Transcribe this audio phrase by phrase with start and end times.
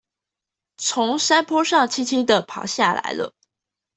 [0.77, 3.35] 從山坡上輕輕地爬下來了